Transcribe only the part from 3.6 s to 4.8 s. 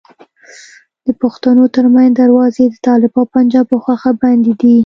په خوښه بندي دي.